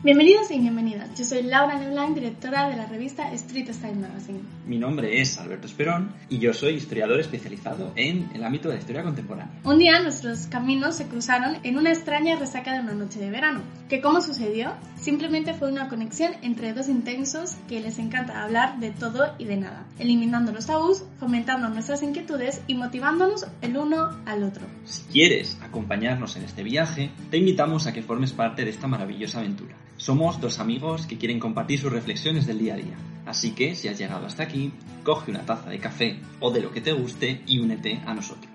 [0.00, 1.16] Bienvenidos y bienvenidas.
[1.16, 4.40] Yo soy Laura Leblanc, directora de la revista Street Style Magazine.
[4.64, 8.80] Mi nombre es Alberto Esperón y yo soy historiador especializado en el ámbito de la
[8.80, 9.60] historia contemporánea.
[9.64, 13.62] Un día nuestros caminos se cruzaron en una extraña resaca de una noche de verano.
[13.88, 14.72] ¿Que cómo sucedió?
[14.94, 19.56] Simplemente fue una conexión entre dos intensos que les encanta hablar de todo y de
[19.56, 24.64] nada, eliminando los tabús, fomentando nuestras inquietudes y motivándonos el uno al otro.
[24.84, 29.40] Si quieres acompañarnos en este viaje, te invitamos a que formes parte de esta maravillosa
[29.40, 29.74] aventura.
[30.02, 32.96] Somos dos amigos que quieren compartir sus reflexiones del día a día.
[33.24, 34.72] Así que, si has llegado hasta aquí,
[35.04, 38.50] coge una taza de café o de lo que te guste y únete a nosotros.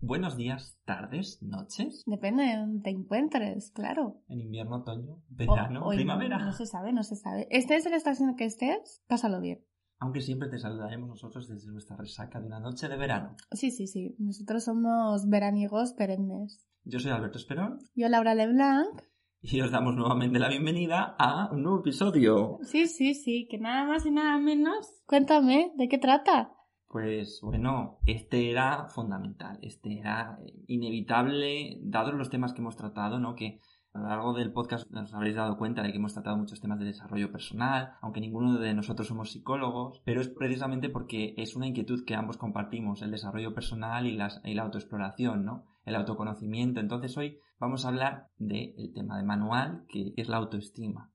[0.00, 2.02] Buenos días, tardes, noches.
[2.06, 4.20] Depende de donde te encuentres, claro.
[4.28, 6.38] En invierno, otoño, verano, O- o primavera.
[6.38, 7.46] No, no se sabe, no se sabe.
[7.52, 9.64] Estés en la estación que estés, pásalo bien.
[10.00, 13.36] Aunque siempre te saludaremos nosotros desde nuestra resaca de una noche de verano.
[13.52, 14.16] Sí, sí, sí.
[14.18, 16.66] Nosotros somos veraniegos perennes.
[16.84, 19.00] Yo soy Alberto Esperón Yo, Laura Leblanc.
[19.54, 22.58] y os damos nuevamente la bienvenida a un nuevo episodio.
[22.62, 25.02] Sí, sí, sí, que nada más y nada menos.
[25.06, 26.52] Cuéntame, ¿de qué trata?
[26.88, 33.18] Pues bueno, este era fundamental, este era eh, inevitable, dados los temas que hemos tratado,
[33.18, 33.34] ¿no?
[33.34, 33.58] Que
[33.94, 36.78] a lo largo del podcast nos habréis dado cuenta de que hemos tratado muchos temas
[36.78, 41.66] de desarrollo personal, aunque ninguno de nosotros somos psicólogos, pero es precisamente porque es una
[41.66, 45.64] inquietud que ambos compartimos, el desarrollo personal y, las- y la autoexploración, ¿no?
[45.84, 46.80] El autoconocimiento.
[46.80, 51.10] Entonces hoy vamos a hablar del tema de manual, que es la autoestima.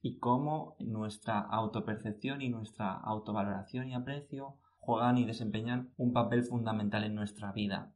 [0.00, 7.02] y cómo nuestra autopercepción y nuestra autovaloración y aprecio juegan y desempeñan un papel fundamental
[7.02, 7.92] en nuestra vida.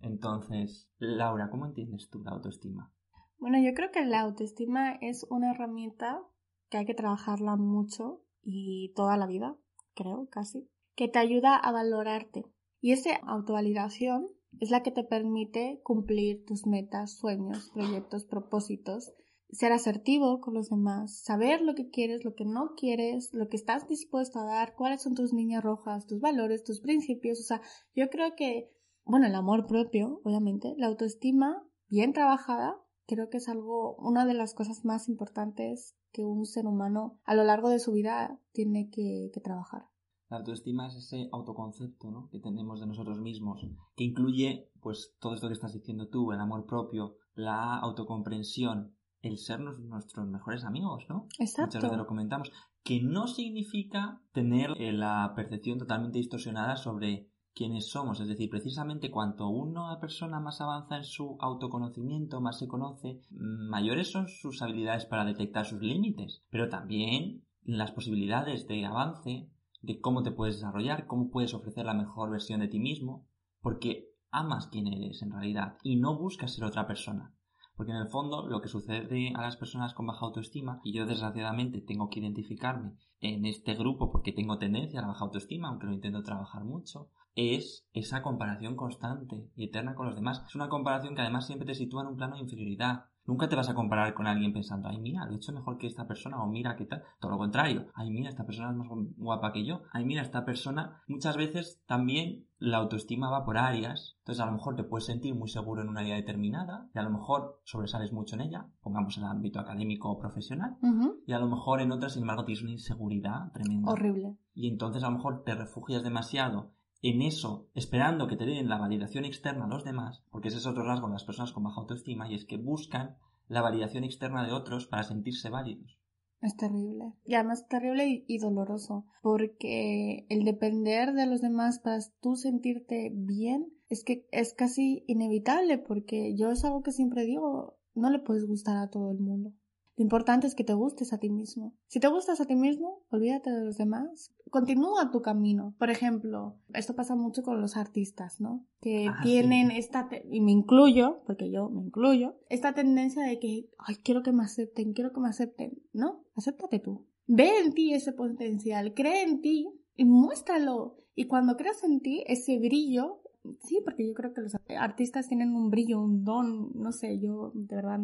[0.00, 2.90] Entonces, Laura, ¿cómo entiendes tú la autoestima?
[3.38, 6.22] Bueno, yo creo que la autoestima es una herramienta
[6.70, 9.56] que hay que trabajarla mucho y toda la vida,
[9.94, 12.44] creo, casi, que te ayuda a valorarte.
[12.80, 14.28] Y esa autovalidación
[14.58, 19.12] es la que te permite cumplir tus metas, sueños, proyectos, propósitos,
[19.52, 23.56] ser asertivo con los demás, saber lo que quieres, lo que no quieres, lo que
[23.56, 27.40] estás dispuesto a dar, cuáles son tus líneas rojas, tus valores, tus principios.
[27.40, 27.60] O sea,
[27.94, 28.70] yo creo que,
[29.04, 34.34] bueno, el amor propio, obviamente, la autoestima bien trabajada, creo que es algo, una de
[34.34, 38.88] las cosas más importantes que un ser humano a lo largo de su vida tiene
[38.90, 39.89] que, que trabajar.
[40.30, 42.28] La autoestima es ese autoconcepto ¿no?
[42.30, 46.40] que tenemos de nosotros mismos, que incluye pues todo esto que estás diciendo tú, el
[46.40, 51.26] amor propio, la autocomprensión, el ser nuestros mejores amigos, ¿no?
[51.38, 51.66] Exacto.
[51.66, 52.52] Muchas veces lo comentamos,
[52.82, 58.20] que no significa tener eh, la percepción totalmente distorsionada sobre quiénes somos.
[58.20, 64.10] Es decir, precisamente cuanto una persona más avanza en su autoconocimiento, más se conoce, mayores
[64.10, 69.50] son sus habilidades para detectar sus límites, pero también las posibilidades de avance,
[69.82, 73.26] de cómo te puedes desarrollar, cómo puedes ofrecer la mejor versión de ti mismo,
[73.60, 77.34] porque amas quién eres en realidad y no buscas ser otra persona.
[77.76, 81.06] Porque en el fondo lo que sucede a las personas con baja autoestima, y yo
[81.06, 85.86] desgraciadamente tengo que identificarme en este grupo porque tengo tendencia a la baja autoestima, aunque
[85.86, 90.42] lo intento trabajar mucho, es esa comparación constante y eterna con los demás.
[90.46, 93.06] Es una comparación que además siempre te sitúa en un plano de inferioridad.
[93.30, 95.86] Nunca te vas a comparar con alguien pensando, ay, mira, lo he hecho mejor que
[95.86, 97.04] esta persona, o mira, qué tal.
[97.20, 100.44] Todo lo contrario, ay, mira, esta persona es más guapa que yo, ay, mira, esta
[100.44, 101.00] persona.
[101.06, 104.16] Muchas veces también la autoestima va por áreas.
[104.18, 107.02] Entonces, a lo mejor te puedes sentir muy seguro en un área determinada, y a
[107.02, 110.76] lo mejor sobresales mucho en ella, pongamos el ámbito académico o profesional,
[111.24, 113.92] y a lo mejor en otras, sin embargo, tienes una inseguridad tremenda.
[113.92, 114.36] Horrible.
[114.54, 116.72] Y entonces a lo mejor te refugias demasiado
[117.02, 120.66] en eso, esperando que te den la validación externa a los demás, porque ese es
[120.66, 123.16] otro rasgo de las personas con baja autoestima, y es que buscan
[123.48, 125.98] la validación externa de otros para sentirse válidos.
[126.40, 127.12] Es terrible.
[127.24, 129.04] Y además terrible y, y doloroso.
[129.22, 135.78] Porque el depender de los demás para tú sentirte bien es que es casi inevitable.
[135.78, 139.52] Porque yo es algo que siempre digo, no le puedes gustar a todo el mundo.
[139.96, 141.74] Lo importante es que te gustes a ti mismo.
[141.88, 144.34] Si te gustas a ti mismo, olvídate de los demás.
[144.50, 145.74] Continúa tu camino.
[145.78, 148.66] Por ejemplo, esto pasa mucho con los artistas, ¿no?
[148.80, 149.78] Que Ah, tienen sí.
[149.78, 154.32] esta, y me incluyo, porque yo me incluyo, esta tendencia de que, ay, quiero que
[154.32, 155.82] me acepten, quiero que me acepten.
[155.92, 157.06] No, acéptate tú.
[157.26, 160.96] Ve en ti ese potencial, cree en ti y muéstralo.
[161.14, 163.20] Y cuando creas en ti, ese brillo,
[163.62, 167.52] sí, porque yo creo que los artistas tienen un brillo, un don, no sé, yo
[167.54, 168.00] de verdad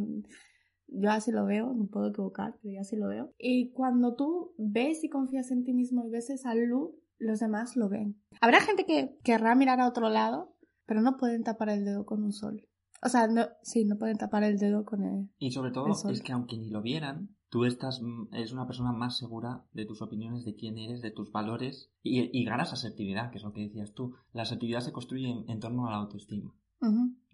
[0.88, 3.32] Yo así lo veo, no puedo equivocar, pero yo así lo veo.
[3.38, 7.76] Y cuando tú ves y confías en ti mismo y ves esa luz, los demás
[7.76, 8.20] lo ven.
[8.40, 10.54] Habrá gente que querrá mirar a otro lado,
[10.86, 12.68] pero no pueden tapar el dedo con un sol.
[13.02, 15.30] O sea, no, sí, no pueden tapar el dedo con el.
[15.38, 18.92] Y sobre todo es que aunque ni lo vieran, tú estás, mm, eres una persona
[18.92, 23.38] más segura de tus opiniones, de quién eres, de tus valores y, ganas asertividad, que
[23.38, 24.14] es lo que decías tú.
[24.32, 26.54] La asertividad se construye en, torno a la autoestima.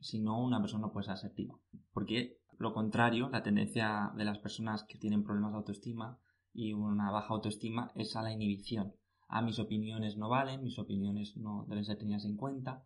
[0.00, 1.58] Si no, una persona no puede ser asertiva.
[1.93, 6.19] Porque lo contrario, la tendencia de las personas que tienen problemas de autoestima
[6.53, 8.94] y una baja autoestima es a la inhibición.
[9.29, 12.85] A mis opiniones no valen, mis opiniones no deben ser tenidas en cuenta,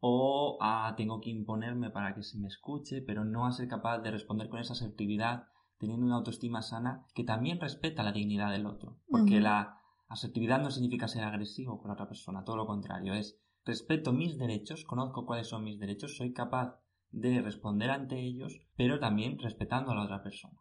[0.00, 3.98] o a tengo que imponerme para que se me escuche, pero no a ser capaz
[3.98, 5.48] de responder con esa asertividad,
[5.78, 9.00] teniendo una autoestima sana que también respeta la dignidad del otro.
[9.08, 13.38] Porque la asertividad no significa ser agresivo con la otra persona, todo lo contrario, es
[13.64, 16.78] respeto mis derechos, conozco cuáles son mis derechos, soy capaz
[17.14, 20.60] de responder ante ellos, pero también respetando a la otra persona.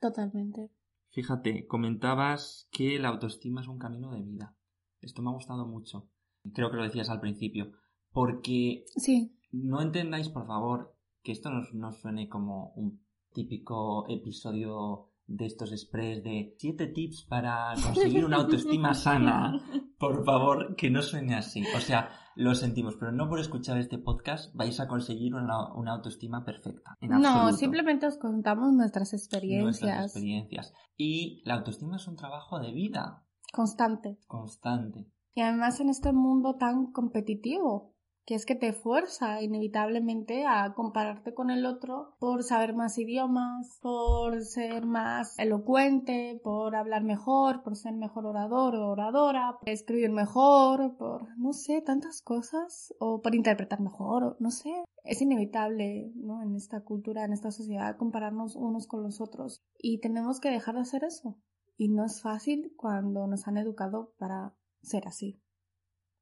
[0.00, 0.70] Totalmente.
[1.10, 4.56] Fíjate, comentabas que la autoestima es un camino de vida.
[5.00, 6.08] Esto me ha gustado mucho.
[6.54, 7.72] Creo que lo decías al principio.
[8.12, 9.36] Porque sí.
[9.50, 16.22] no entendáis, por favor, que esto no, suene como un típico episodio de estos express
[16.22, 19.60] de siete tips para conseguir una autoestima sana.
[19.98, 21.64] Por favor, que no suene así.
[21.74, 26.44] O sea, lo sentimos, pero no por escuchar este podcast vais a conseguir una, autoestima
[26.44, 26.96] perfecta.
[27.00, 29.64] no, simplemente os contamos nuestras experiencias.
[29.64, 30.72] Nuestras experiencias.
[30.96, 33.24] Y la autoestima es un trabajo de vida.
[33.52, 34.18] Constante.
[34.26, 35.10] Constante.
[35.34, 37.95] Y además en este mundo tan competitivo
[38.26, 43.78] que es que te fuerza inevitablemente a compararte con el otro por saber más idiomas,
[43.80, 50.10] por ser más elocuente, por hablar mejor, por ser mejor orador o oradora, por escribir
[50.10, 54.72] mejor, por no sé, tantas cosas, o por interpretar mejor, no sé.
[55.04, 56.42] Es inevitable, ¿no?
[56.42, 59.62] En esta cultura, en esta sociedad, compararnos unos con los otros.
[59.78, 61.38] Y tenemos que dejar de hacer eso.
[61.76, 65.40] Y no es fácil cuando nos han educado para ser así.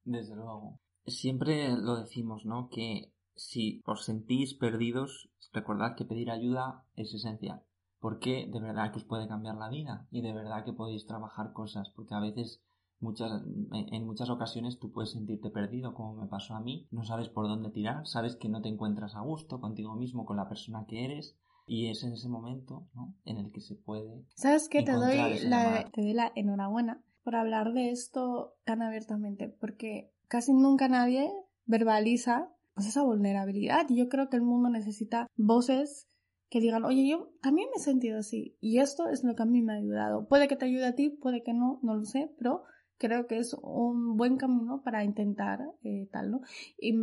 [0.05, 2.69] Desde luego siempre lo decimos, ¿no?
[2.69, 7.63] Que si os sentís perdidos, recordad que pedir ayuda es esencial.
[8.01, 11.53] Porque de verdad que os puede cambiar la vida y de verdad que podéis trabajar
[11.53, 11.91] cosas.
[11.91, 12.63] Porque a veces,
[13.01, 13.43] muchas,
[13.73, 16.87] en muchas ocasiones tú puedes sentirte perdido, como me pasó a mí.
[16.91, 20.37] No sabes por dónde tirar, sabes que no te encuentras a gusto contigo mismo, con
[20.37, 21.37] la persona que eres.
[21.67, 23.15] Y es en ese momento ¿no?
[23.25, 24.27] en el que se puede.
[24.35, 24.83] ¿Sabes qué?
[24.83, 29.49] Te doy, la, te doy la enhorabuena por hablar de esto tan abiertamente.
[29.49, 31.31] Porque casi nunca nadie
[31.67, 33.87] verbaliza pues, esa vulnerabilidad.
[33.89, 36.09] Y yo creo que el mundo necesita voces
[36.51, 38.57] que digan, oye, yo también me he sentido así.
[38.61, 40.29] Y esto es lo que a mí me ha ayudado.
[40.29, 42.63] Puede que te ayude a ti, puede que no, no lo sé, pero
[42.99, 46.41] creo que es un buen camino para intentar eh, tal.
[46.79, 46.95] Y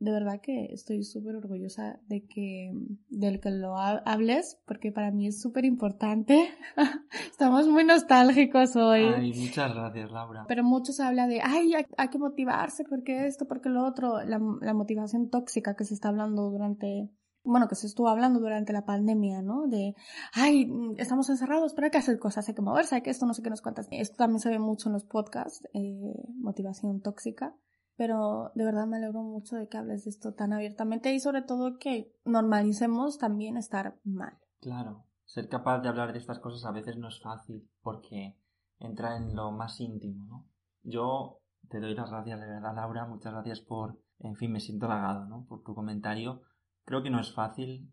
[0.00, 2.72] de verdad que estoy súper orgullosa de que,
[3.10, 6.48] del que lo hables, porque para mí es súper importante.
[7.30, 9.02] Estamos muy nostálgicos hoy.
[9.02, 10.46] Ay, muchas gracias, Laura.
[10.48, 14.72] Pero muchos habla de, ay, hay, que motivarse, porque esto, porque lo otro, la, la
[14.72, 17.10] motivación tóxica que se está hablando durante,
[17.44, 19.66] bueno, que se estuvo hablando durante la pandemia, ¿no?
[19.66, 19.94] De,
[20.32, 23.34] ay, estamos encerrados, pero hay que hacer cosas, hay que moverse, hay que esto, no
[23.34, 23.86] sé qué nos cuentas.
[23.90, 27.54] Esto también se ve mucho en los podcasts, eh, motivación tóxica
[28.00, 31.42] pero de verdad me alegro mucho de que hables de esto tan abiertamente y sobre
[31.42, 34.38] todo que normalicemos también estar mal.
[34.58, 38.38] Claro, ser capaz de hablar de estas cosas a veces no es fácil porque
[38.78, 40.46] entra en lo más íntimo, ¿no?
[40.82, 44.86] Yo te doy las gracias de verdad, Laura, muchas gracias por, en fin, me siento
[44.86, 45.44] halagado, ¿no?
[45.46, 46.40] Por tu comentario.
[46.86, 47.92] Creo que no es fácil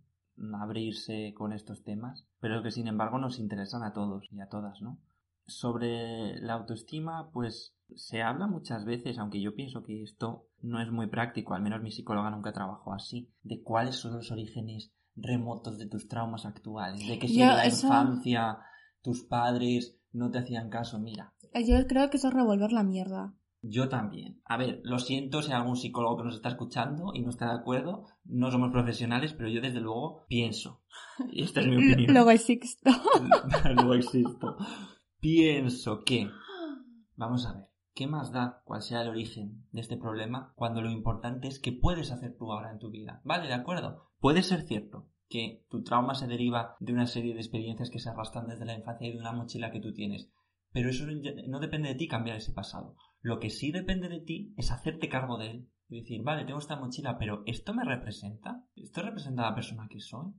[0.58, 4.82] abrirse con estos temas, pero que sin embargo nos interesan a todos y a todas,
[4.82, 5.00] ¿no?
[5.48, 10.92] Sobre la autoestima, pues se habla muchas veces, aunque yo pienso que esto no es
[10.92, 15.78] muy práctico, al menos mi psicóloga nunca trabajó así, de cuáles son los orígenes remotos
[15.78, 18.60] de tus traumas actuales, de que si en la infancia
[19.02, 21.34] tus padres no te hacían caso, mira.
[21.54, 23.34] Yo creo que eso es revolver la mierda.
[23.62, 24.42] Yo también.
[24.46, 27.48] A ver, lo siento si hay algún psicólogo que nos está escuchando y no está
[27.48, 28.06] de acuerdo.
[28.24, 30.84] No somos profesionales, pero yo desde luego pienso.
[31.32, 32.14] Y esta es mi opinión.
[32.14, 32.92] Luego existo.
[33.76, 34.58] Luego existo.
[35.30, 36.30] Pienso que...
[37.18, 37.66] Vamos a ver.
[37.94, 41.74] ¿Qué más da cuál sea el origen de este problema cuando lo importante es que
[41.74, 43.20] puedes hacer tú ahora en tu vida?
[43.26, 44.10] Vale, de acuerdo.
[44.22, 48.08] Puede ser cierto que tu trauma se deriva de una serie de experiencias que se
[48.08, 50.32] arrastran desde la infancia y de una mochila que tú tienes.
[50.72, 52.96] Pero eso no depende de ti cambiar ese pasado.
[53.20, 55.70] Lo que sí depende de ti es hacerte cargo de él.
[55.90, 58.64] Y decir, vale, tengo esta mochila, pero ¿esto me representa?
[58.78, 60.32] ¿Esto representa a la persona que soy?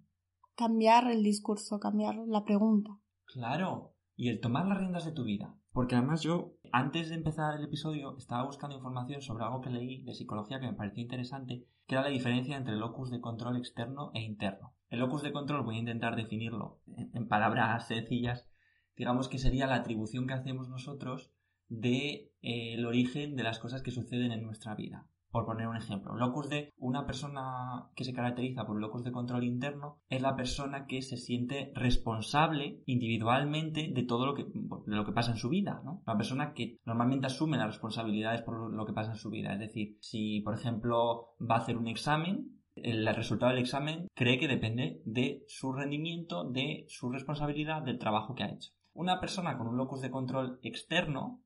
[0.57, 2.99] Cambiar el discurso, cambiar la pregunta.
[3.27, 3.98] Claro.
[4.19, 5.55] Y el tomar las riendas de tu vida.
[5.73, 10.03] Porque además yo, antes de empezar el episodio, estaba buscando información sobre algo que leí
[10.03, 14.11] de psicología que me pareció interesante, que era la diferencia entre locus de control externo
[14.15, 14.75] e interno.
[14.91, 18.51] El locus de control voy a intentar definirlo en palabras sencillas.
[18.97, 21.31] Digamos que sería la atribución que hacemos nosotros
[21.69, 25.07] del de, eh, origen de las cosas que suceden en nuestra vida.
[25.31, 29.45] Por poner un ejemplo, locus de una persona que se caracteriza por locus de control
[29.45, 35.05] interno es la persona que se siente responsable individualmente de todo lo que, de lo
[35.05, 36.03] que pasa en su vida, ¿no?
[36.07, 39.53] La persona que normalmente asume las responsabilidades por lo que pasa en su vida.
[39.53, 44.39] Es decir, si por ejemplo va a hacer un examen, el resultado del examen cree
[44.39, 48.71] que depende de su rendimiento, de su responsabilidad, del trabajo que ha hecho.
[48.95, 51.43] Una persona con un locus de control externo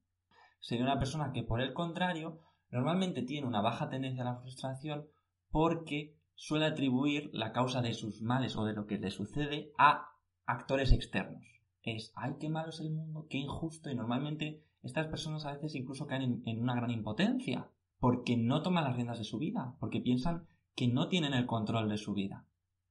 [0.61, 2.41] sería una persona que por el contrario
[2.73, 5.07] normalmente tiene una baja tendencia a la frustración
[5.51, 10.09] porque suele atribuir la causa de sus males o de lo que le sucede a
[10.47, 11.45] actores externos.
[11.83, 15.75] Es, ay, qué malo es el mundo, qué injusto, y normalmente estas personas a veces
[15.75, 20.01] incluso caen en, una gran impotencia, porque no toman las riendas de su vida, porque
[20.01, 22.47] piensan que no tienen el control de su vida.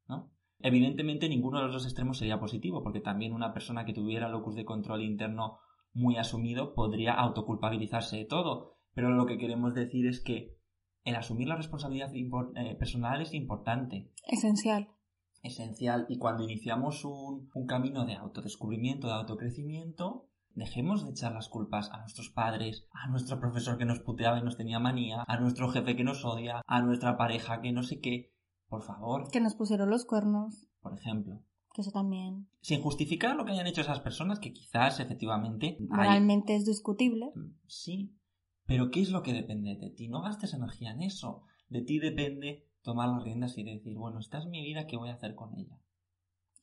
[0.08, 0.30] ¿no?
[0.60, 4.56] Evidentemente ninguno de los dos extremos sería positivo, porque también una persona que tuviera locus
[4.56, 5.60] de control interno
[5.94, 8.78] muy asumido podría autoculpabilizarse de todo.
[8.94, 10.58] Pero lo que queremos decir es que
[11.04, 14.12] el asumir la responsabilidad eh, personal es importante.
[14.28, 14.90] Esencial.
[15.44, 16.06] Esencial.
[16.10, 21.90] Y cuando iniciamos un, un camino de autodescubrimiento, de autocrecimiento, Dejemos de echar las culpas
[21.92, 25.70] a nuestros padres, a nuestro profesor que nos puteaba y nos tenía manía, a nuestro
[25.70, 28.34] jefe que nos odia, a nuestra pareja que no sé qué.
[28.68, 29.30] Por favor.
[29.32, 30.68] Que nos pusieron los cuernos.
[30.82, 31.42] Por ejemplo.
[31.74, 32.50] Que eso también.
[32.62, 35.78] Sin justificar lo que hayan hecho esas personas, que quizás efectivamente.
[35.90, 37.32] Realmente es discutible.
[37.34, 38.14] Mm, sí.
[38.72, 40.08] Pero ¿qué es lo que depende de ti?
[40.08, 41.44] No gastes energía en eso.
[41.68, 45.10] De ti depende tomar las riendas y decir, bueno, esta es mi vida, ¿qué voy
[45.10, 45.78] a hacer con ella?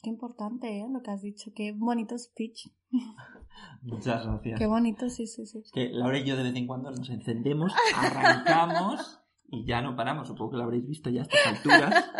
[0.02, 0.86] Qué importante, ¿eh?
[0.90, 1.50] Lo que has dicho.
[1.54, 2.68] Qué bonito speech.
[3.82, 4.58] Muchas gracias.
[4.58, 5.60] Qué bonito, sí, sí, sí.
[5.74, 10.28] que Laura y yo de vez en cuando nos encendemos, arrancamos y ya no paramos.
[10.28, 12.10] Supongo que lo habréis visto ya a estas alturas.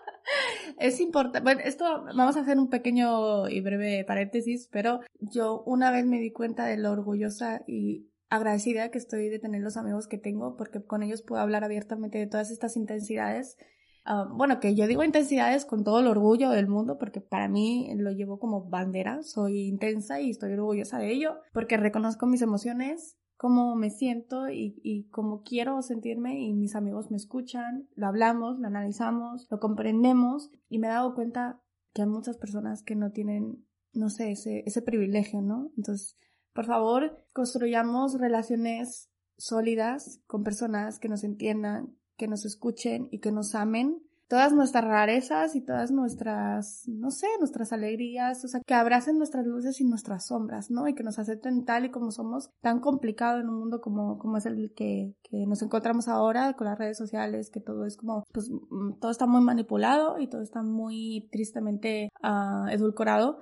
[0.78, 1.40] es importante.
[1.40, 1.84] Bueno, esto
[2.16, 6.64] vamos a hacer un pequeño y breve paréntesis, pero yo una vez me di cuenta
[6.64, 11.02] de lo orgullosa y agradecida que estoy de tener los amigos que tengo, porque con
[11.02, 13.56] ellos puedo hablar abiertamente de todas estas intensidades.
[14.04, 17.88] Ah, bueno, que yo digo intensidades con todo el orgullo del mundo, porque para mí
[17.96, 23.16] lo llevo como bandera, soy intensa y estoy orgullosa de ello, porque reconozco mis emociones,
[23.36, 28.58] cómo me siento y, y cómo quiero sentirme y mis amigos me escuchan, lo hablamos,
[28.58, 31.60] lo analizamos, lo comprendemos y me he dado cuenta
[31.92, 35.70] que hay muchas personas que no tienen, no sé, ese, ese privilegio, ¿no?
[35.76, 36.16] Entonces,
[36.56, 43.30] por favor, construyamos relaciones sólidas con personas que nos entiendan, que nos escuchen y que
[43.30, 48.74] nos amen todas nuestras rarezas y todas nuestras, no sé, nuestras alegrías, o sea, que
[48.74, 50.88] abracen nuestras luces y nuestras sombras, ¿no?
[50.88, 54.38] Y que nos acepten tal y como somos, tan complicado en un mundo como, como
[54.38, 58.24] es el que, que nos encontramos ahora con las redes sociales, que todo es como,
[58.32, 63.38] pues, mm, todo está muy manipulado y todo está muy tristemente uh, edulcorado.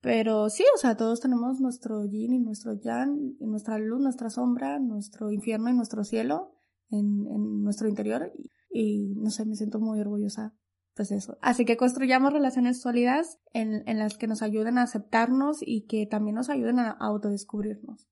[0.00, 4.30] Pero sí, o sea, todos tenemos nuestro yin y nuestro yang, y nuestra luz, nuestra
[4.30, 6.52] sombra, nuestro infierno y nuestro cielo
[6.90, 8.32] en, en nuestro interior.
[8.70, 10.54] Y, y no sé, me siento muy orgullosa
[10.98, 11.38] pues eso.
[11.42, 16.06] Así que construyamos relaciones sólidas en, en, las que nos ayuden a aceptarnos y que
[16.06, 18.08] también nos ayuden a autodescubrirnos.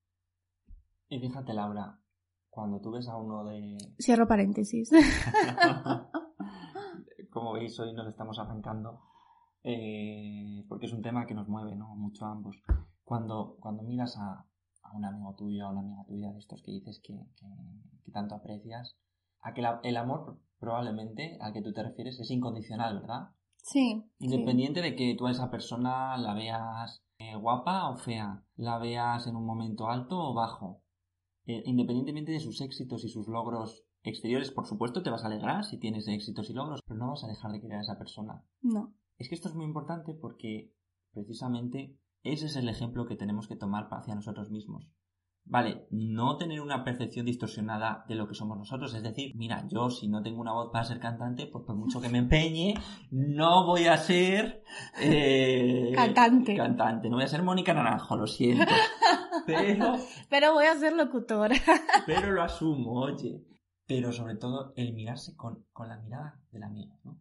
[1.09, 2.01] Y fíjate, Laura,
[2.49, 3.77] cuando tú ves a uno de...
[3.99, 4.91] Cierro paréntesis.
[7.33, 9.01] Como veis, hoy nos estamos arrancando
[9.69, 11.97] eh, porque es un tema que nos mueve ¿no?
[11.97, 12.63] mucho a ambos.
[13.05, 14.47] Cuando, cuando miras a,
[14.83, 17.47] a un amigo tuyo, a una amiga tuya de estos que dices que, que,
[18.05, 18.97] que tanto aprecias,
[19.41, 23.31] a que el amor probablemente al que tú te refieres es incondicional, ¿verdad?
[23.57, 24.05] Sí.
[24.21, 29.27] Independiente de que tú a esa persona la veas eh, guapa o fea, la veas
[29.27, 30.83] en un momento alto o bajo,
[31.47, 35.65] eh, independientemente de sus éxitos y sus logros exteriores, por supuesto te vas a alegrar
[35.65, 38.45] si tienes éxitos y logros, pero no vas a dejar de querer a esa persona.
[38.63, 38.95] No.
[39.19, 40.73] Es que esto es muy importante porque
[41.13, 44.91] precisamente ese es el ejemplo que tenemos que tomar hacia nosotros mismos.
[45.49, 48.93] Vale, no tener una percepción distorsionada de lo que somos nosotros.
[48.95, 52.01] Es decir, mira, yo si no tengo una voz para ser cantante, pues por mucho
[52.01, 52.75] que me empeñe,
[53.13, 54.65] no voy a ser
[55.01, 56.57] eh, cantante.
[56.57, 58.65] Cantante, no voy a ser Mónica Naranjo, lo siento.
[59.47, 59.95] Pero.
[60.29, 61.55] Pero voy a ser locutora.
[62.07, 63.45] pero lo asumo, oye.
[63.87, 67.21] Pero sobre todo el mirarse con, con la mirada del amigo, ¿no?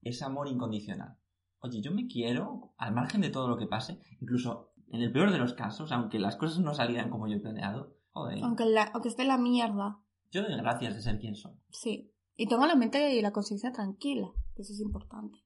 [0.00, 1.19] Es amor incondicional.
[1.62, 5.30] Oye, yo me quiero, al margen de todo lo que pase, incluso en el peor
[5.30, 8.42] de los casos, aunque las cosas no salieran como yo he planeado, joder.
[8.42, 10.00] Aunque, la, aunque esté la mierda.
[10.30, 11.52] Yo doy gracias de ser quien soy.
[11.70, 12.12] Sí.
[12.36, 15.38] Y tengo la mente y la conciencia tranquila, que eso es importante.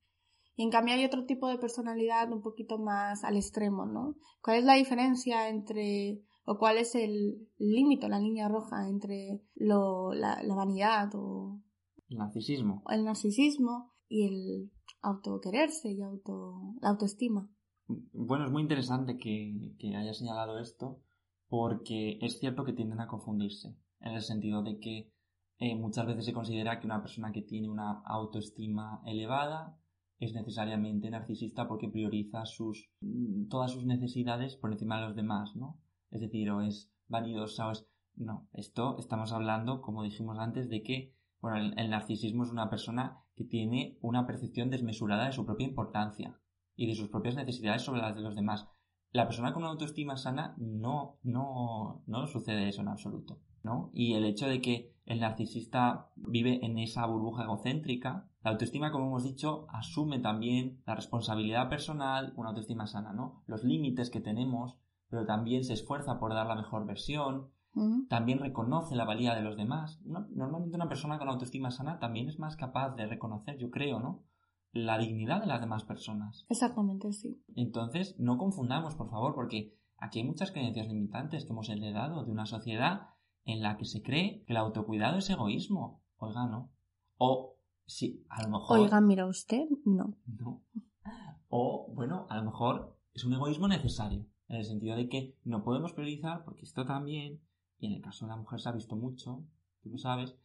[0.56, 4.14] Y en cambio hay otro tipo de personalidad un poquito más al extremo, ¿no?
[4.40, 10.12] ¿Cuál es la diferencia entre, o cuál es el límite, la línea roja entre lo,
[10.12, 11.60] la, la vanidad o...
[12.08, 12.84] El narcisismo.
[12.88, 14.70] El narcisismo y el
[15.02, 17.50] autoquererse y auto, la autoestima.
[18.12, 21.00] Bueno, es muy interesante que, que haya señalado esto
[21.48, 25.12] porque es cierto que tienden a confundirse en el sentido de que
[25.58, 29.76] eh, muchas veces se considera que una persona que tiene una autoestima elevada
[30.20, 32.88] es necesariamente narcisista porque prioriza sus,
[33.50, 35.80] todas sus necesidades por encima de los demás, ¿no?
[36.12, 37.88] Es decir, o es vanidosa o es...
[38.14, 43.23] No, esto estamos hablando, como dijimos antes, de que bueno, el, narcisismo es una persona
[43.36, 46.38] que tiene una percepción desmesurada de su propia importancia
[46.76, 48.68] y de sus propias necesidades sobre las de los demás.
[49.10, 53.90] La persona con una autoestima sana no, no, no sucede eso en absoluto, ¿no?
[53.92, 59.06] Y el hecho de que el narcisista vive en esa burbuja egocéntrica, la autoestima, como
[59.06, 63.42] hemos dicho, asume también la responsabilidad personal, una autoestima sana, ¿no?
[63.46, 67.50] Los límites que tenemos, pero también se esfuerza por dar la mejor versión,
[68.08, 70.00] también reconoce la valía de los demás.
[70.04, 74.24] Normalmente una persona con autoestima sana también es más capaz de reconocer, yo creo, ¿no?
[74.72, 76.46] La dignidad de las demás personas.
[76.48, 77.42] Exactamente, sí.
[77.54, 82.32] Entonces, no confundamos, por favor, porque aquí hay muchas creencias limitantes que hemos heredado de
[82.32, 83.08] una sociedad
[83.44, 86.02] en la que se cree que el autocuidado es egoísmo.
[86.16, 86.72] Oiga, no.
[87.18, 88.80] O, sí, a lo mejor...
[88.80, 90.16] Oiga, mira usted, no.
[90.26, 90.62] No.
[91.48, 95.62] O, bueno, a lo mejor es un egoísmo necesario, en el sentido de que no
[95.62, 97.40] podemos priorizar, porque esto también
[97.78, 99.44] y en el caso de la mujer se ha visto mucho,
[99.82, 100.36] tú lo sabes,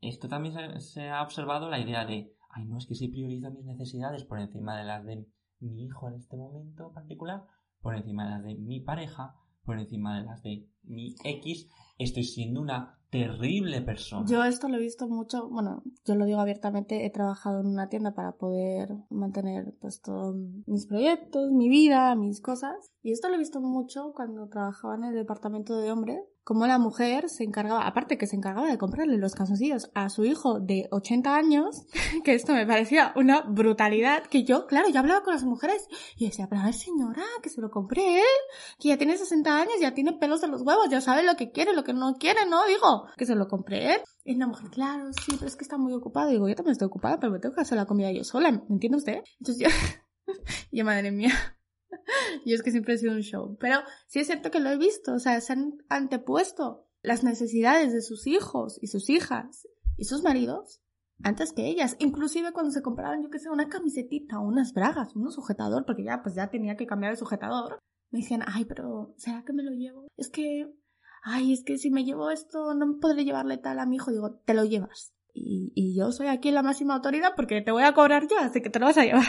[0.00, 3.64] esto también se, ha observado la idea de, ay, no, es que si priorizo mis
[3.64, 5.26] necesidades por encima de las de
[5.60, 7.44] mi hijo en este momento particular,
[7.80, 12.24] por encima de las de mi pareja, por encima de las de mi X, estoy
[12.24, 14.26] siendo una terrible persona.
[14.26, 17.88] Yo esto lo he visto mucho, bueno, yo lo digo abiertamente, he trabajado en una
[17.88, 20.34] tienda para poder mantener pues todos
[20.66, 22.90] mis proyectos, mi vida, mis cosas.
[23.02, 26.78] Y esto lo he visto mucho cuando trabajaba en el departamento de hombres, como la
[26.78, 30.88] mujer se encargaba, aparte que se encargaba de comprarle los calzoncillos a su hijo de
[30.90, 31.86] 80 años,
[32.24, 36.26] que esto me parecía una brutalidad, que yo, claro, yo hablaba con las mujeres y
[36.26, 38.40] decía, pero ay señora, que se lo compré él,
[38.78, 41.52] que ya tiene 60 años, ya tiene pelos de los huevos, ya sabe lo que
[41.52, 42.66] quiere, lo que no quiere, ¿no?
[42.66, 44.00] Digo, que se lo compré él.
[44.24, 46.28] Y la mujer, claro, sí, pero es que está muy ocupada.
[46.28, 48.60] Digo, yo también estoy ocupada, pero me tengo que hacer la comida yo sola, ¿me
[48.70, 49.22] entiende usted?
[49.40, 49.68] Entonces yo,
[50.72, 51.32] yo madre mía.
[52.44, 53.56] y es que siempre he sido un show.
[53.60, 57.92] Pero sí es cierto que lo he visto, o sea, se han antepuesto las necesidades
[57.92, 60.82] de sus hijos y sus hijas y sus maridos
[61.22, 61.96] antes que ellas.
[61.98, 66.22] Inclusive cuando se compraban, yo que sé, una camisetita, unas bragas, un sujetador, porque ya
[66.22, 67.78] pues ya tenía que cambiar de sujetador.
[68.10, 70.06] Me decían, ay, pero ¿será que me lo llevo?
[70.16, 70.70] Es que,
[71.22, 74.10] ay, es que si me llevo esto no podré llevarle tal a mi hijo.
[74.10, 75.14] Digo, te lo llevas.
[75.34, 78.60] Y, y yo soy aquí la máxima autoridad porque te voy a cobrar yo, así
[78.60, 79.24] que te lo vas a llevar.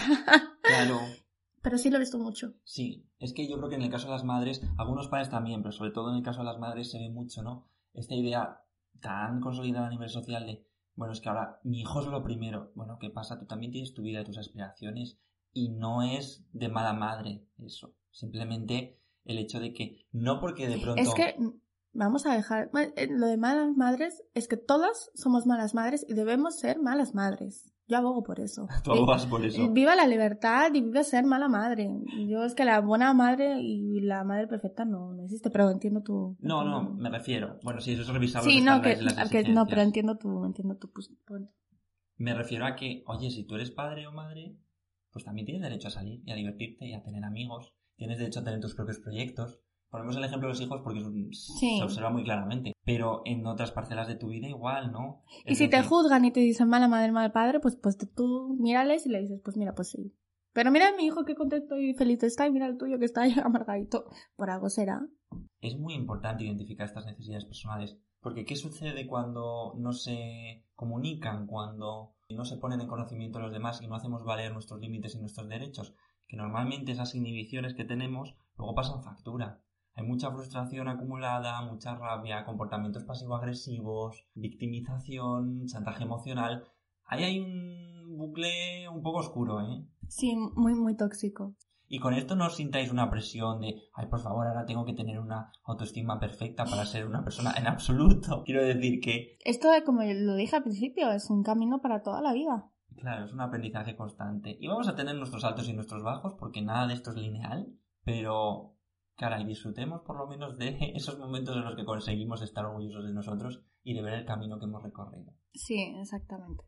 [0.61, 0.99] Claro.
[1.63, 2.53] Pero sí lo he visto mucho.
[2.65, 5.63] Sí, es que yo creo que en el caso de las madres, algunos padres también,
[5.63, 7.69] pero sobre todo en el caso de las madres se ve mucho, ¿no?
[7.93, 8.61] Esta idea
[8.99, 12.73] tan consolidada a nivel social de, bueno, es que ahora mi hijo es lo primero.
[12.75, 13.39] Bueno, ¿qué pasa?
[13.39, 15.17] Tú también tienes tu vida y tus aspiraciones
[15.53, 17.95] y no es de mala madre eso.
[18.11, 21.01] Simplemente el hecho de que no porque de pronto...
[21.01, 21.37] Es que
[21.93, 22.71] vamos a dejar...
[22.97, 27.15] Eh, lo de malas madres es que todas somos malas madres y debemos ser malas
[27.15, 27.72] madres.
[27.87, 28.67] Yo abogo por eso.
[28.83, 29.69] Tú por eso.
[29.71, 31.89] Viva la libertad y viva ser mala madre.
[32.27, 36.01] Yo es que la buena madre y la madre perfecta no, no existe, pero entiendo
[36.01, 36.37] tu...
[36.39, 37.59] No, no, me refiero.
[37.63, 38.49] Bueno, sí, eso es revisable.
[38.49, 38.95] Sí, no, que,
[39.49, 41.49] no, pero entiendo tu, entiendo tu punto.
[42.17, 44.55] Me refiero a que, oye, si tú eres padre o madre,
[45.11, 47.73] pues también tienes derecho a salir y a divertirte y a tener amigos.
[47.95, 49.59] Tienes derecho a tener tus propios proyectos.
[49.93, 51.01] Ponemos el ejemplo de los hijos porque
[51.33, 52.73] se observa muy claramente.
[52.83, 55.21] Pero en otras parcelas de tu vida igual, ¿no?
[55.45, 59.05] y si te juzgan y te dicen mala madre, mal padre, pues, pues tú mírales
[59.05, 60.11] y le dices, pues mira, pues sí.
[60.51, 63.05] Pero mira a mi hijo qué contento y feliz está y mira el tuyo que
[63.05, 64.05] está ahí amargadito.
[64.35, 65.05] Por algo será.
[65.61, 67.95] Es muy importante identificar estas necesidades personales.
[68.19, 73.79] Porque ¿qué sucede cuando no se comunican, cuando no se ponen en conocimiento los demás
[73.83, 75.93] y no hacemos valer nuestros límites y nuestros derechos?
[76.27, 79.62] Que normalmente esas inhibiciones que tenemos luego pasan factura.
[79.95, 86.63] Hay mucha frustración acumulada, mucha rabia, comportamientos pasivo-agresivos, victimización, chantaje emocional.
[87.05, 89.85] Ahí hay un bucle un poco oscuro, ¿eh?
[90.07, 91.55] Sí, muy, muy tóxico.
[91.87, 94.93] Y con esto no os sintáis una presión de, ay, por favor, ahora tengo que
[94.93, 98.41] tener una autoestima perfecta para ser una persona en absoluto.
[98.45, 99.37] Quiero decir que...
[99.45, 102.71] Esto, como lo dije al principio, es un camino para toda la vida.
[102.95, 104.57] Claro, es un aprendizaje constante.
[104.59, 107.67] Y vamos a tener nuestros altos y nuestros bajos, porque nada de esto es lineal,
[108.03, 108.72] pero
[109.15, 113.05] cara, y disfrutemos por lo menos de esos momentos en los que conseguimos estar orgullosos
[113.05, 115.33] de nosotros y de ver el camino que hemos recorrido.
[115.53, 116.63] Sí, exactamente.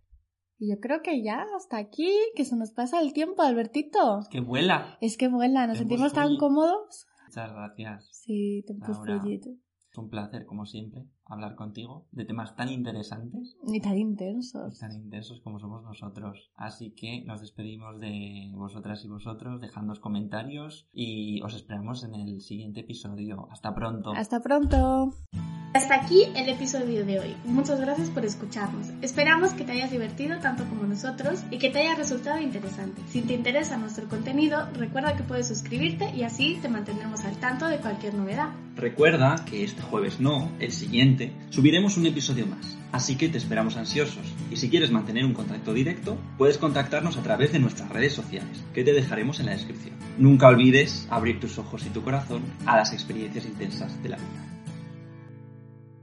[0.57, 4.19] Y yo creo que ya hasta aquí, que se nos pasa el tiempo, Albertito.
[4.19, 4.97] Es que vuela.
[5.01, 7.07] Es que vuela, nos sentimos tan cómodos.
[7.25, 8.09] Muchas gracias.
[8.11, 8.99] Sí, te Es
[9.97, 13.57] un placer, como siempre, hablar contigo de temas tan interesantes.
[13.63, 14.79] Ni tan intensos.
[14.79, 16.51] Tan intensos como somos nosotros.
[16.55, 22.41] Así que nos despedimos de vosotras y vosotros, dejadnos comentarios y os esperamos en el
[22.41, 23.47] siguiente episodio.
[23.51, 24.13] Hasta pronto.
[24.13, 25.13] Hasta pronto.
[25.75, 27.35] Hasta aquí el episodio de hoy.
[27.43, 28.87] Muchas gracias por escucharnos.
[29.01, 33.01] Esperamos que te hayas divertido tanto como nosotros y que te haya resultado interesante.
[33.09, 37.67] Si te interesa nuestro contenido, recuerda que puedes suscribirte y así te mantendremos al tanto
[37.67, 38.53] de cualquier novedad.
[38.77, 42.77] Recuerda que este jueves no, el siguiente, subiremos un episodio más.
[42.93, 44.33] Así que te esperamos ansiosos.
[44.49, 48.63] Y si quieres mantener un contacto directo, puedes contactarnos a través de nuestras redes sociales,
[48.73, 49.95] que te dejaremos en la descripción.
[50.17, 54.54] Nunca olvides abrir tus ojos y tu corazón a las experiencias intensas de la vida.